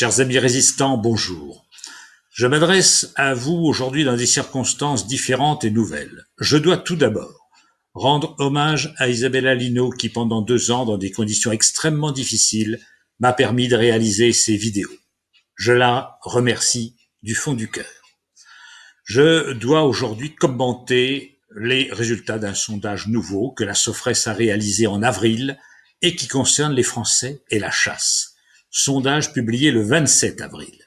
[0.00, 1.66] Chers amis résistants, bonjour.
[2.30, 6.24] Je m'adresse à vous aujourd'hui dans des circonstances différentes et nouvelles.
[6.38, 7.50] Je dois tout d'abord
[7.92, 12.80] rendre hommage à Isabella Lino qui pendant deux ans, dans des conditions extrêmement difficiles,
[13.18, 14.88] m'a permis de réaliser ces vidéos.
[15.54, 17.84] Je la remercie du fond du cœur.
[19.04, 25.02] Je dois aujourd'hui commenter les résultats d'un sondage nouveau que la Sofres a réalisé en
[25.02, 25.58] avril
[26.00, 28.29] et qui concerne les Français et la chasse.
[28.70, 30.78] Sondage publié le 27 avril.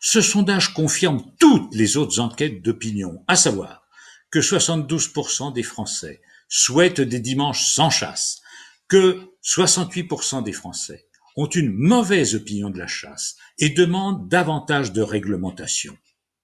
[0.00, 3.86] Ce sondage confirme toutes les autres enquêtes d'opinion, à savoir
[4.30, 8.40] que 72% des Français souhaitent des dimanches sans chasse,
[8.88, 15.02] que 68% des Français ont une mauvaise opinion de la chasse et demandent davantage de
[15.02, 15.96] réglementation.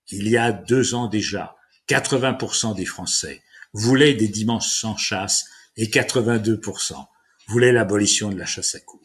[0.08, 1.54] Il y a deux ans déjà,
[1.88, 5.44] 80% des Français voulaient des dimanches sans chasse
[5.76, 6.94] et 82%
[7.46, 9.00] voulaient l'abolition de la chasse à cour.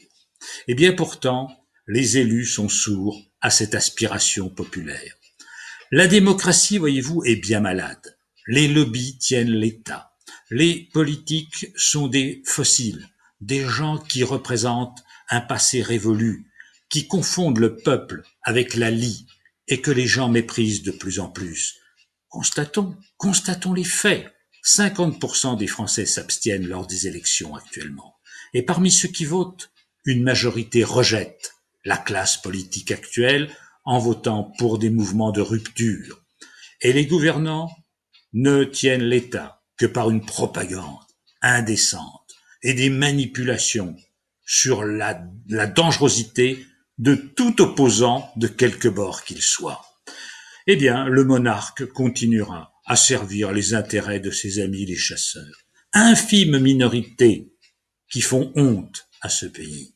[0.67, 1.49] Eh bien pourtant,
[1.87, 5.15] les élus sont sourds à cette aspiration populaire.
[5.91, 8.17] La démocratie, voyez-vous, est bien malade.
[8.47, 10.13] Les lobbies tiennent l'État.
[10.49, 13.07] Les politiques sont des fossiles,
[13.41, 16.47] des gens qui représentent un passé révolu,
[16.89, 19.27] qui confondent le peuple avec la lie
[19.67, 21.75] et que les gens méprisent de plus en plus.
[22.29, 24.31] Constatons, constatons les faits.
[24.63, 28.15] 50% des Français s'abstiennent lors des élections actuellement.
[28.55, 29.71] Et parmi ceux qui votent,
[30.05, 31.54] une majorité rejette
[31.85, 33.49] la classe politique actuelle
[33.85, 36.21] en votant pour des mouvements de rupture.
[36.81, 37.69] Et les gouvernants
[38.33, 40.97] ne tiennent l'État que par une propagande
[41.41, 43.95] indécente et des manipulations
[44.45, 45.13] sur la,
[45.67, 46.65] dangerosité
[46.97, 49.85] de tout opposant de quelque bord qu'il soit.
[50.67, 55.65] Eh bien, le monarque continuera à servir les intérêts de ses amis les chasseurs.
[55.93, 57.53] Infime minorité
[58.09, 59.95] qui font honte à ce pays.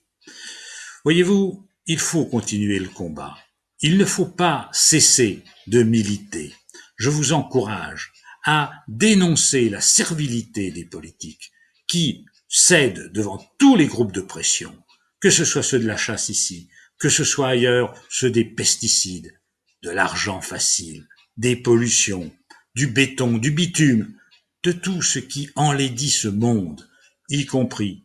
[1.04, 3.36] Voyez-vous, il faut continuer le combat.
[3.82, 6.54] Il ne faut pas cesser de militer.
[6.98, 8.14] Je vous encourage
[8.46, 11.52] à dénoncer la servilité des politiques
[11.88, 14.72] qui cèdent devant tous les groupes de pression,
[15.20, 19.34] que ce soit ceux de la chasse ici, que ce soit ailleurs ceux des pesticides,
[19.82, 21.08] de l'argent facile,
[21.38, 22.32] des pollutions,
[22.76, 24.14] du béton, du bitume,
[24.62, 26.88] de tout ce qui enlaidit ce monde,
[27.30, 28.04] y compris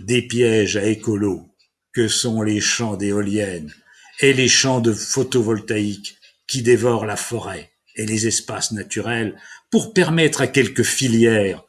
[0.00, 1.51] des pièges à écolo,
[1.92, 3.74] que sont les champs d'éoliennes
[4.20, 6.16] et les champs de photovoltaïque
[6.46, 9.38] qui dévorent la forêt et les espaces naturels
[9.70, 11.62] pour permettre à quelques filières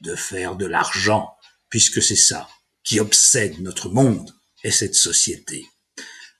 [0.00, 1.30] de faire de l'argent,
[1.70, 2.48] puisque c'est ça
[2.84, 4.34] qui obsède notre monde
[4.64, 5.66] et cette société.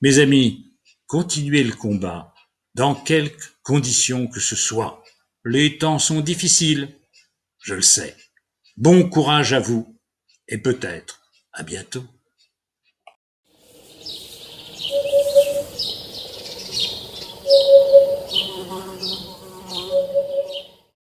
[0.01, 0.73] Mes amis,
[1.07, 2.35] continuez le combat
[2.75, 5.03] dans quelques conditions que ce soit.
[5.45, 6.89] Les temps sont difficiles,
[7.61, 8.17] je le sais.
[8.77, 9.99] Bon courage à vous
[10.47, 11.23] et peut-être
[11.53, 12.07] à bientôt.